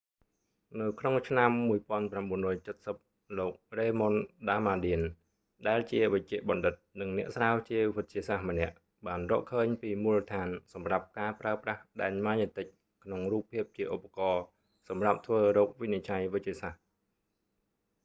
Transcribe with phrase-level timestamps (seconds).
[0.79, 5.01] នៅក្នុងឆ្នាំ 1970 លោក raymond damadian រ៉េម៉ុន ដាមាឌៀន
[5.67, 8.75] ដែលជាវេជ្ជបណ្ឌិត និងអ្នកស្រាវជ្រាវវិទ្យាសាស្ត្រម្នាក់
[9.07, 12.67] បានរកឃើញពីមូលដ្ឋានសម្រាប់ការប្រើប្រាស់ដែនម៉ាញេទិក
[13.03, 14.43] ក្នុងរូបភាពជាឧបករណ៍
[14.89, 16.81] សម្រាប់ធ្វើរោគវិនិច្ឆ័យវេជ្ជសាស្ត្រ